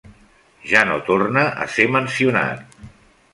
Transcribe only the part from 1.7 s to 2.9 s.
ser mencionat.